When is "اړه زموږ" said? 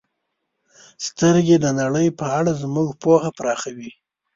2.37-2.89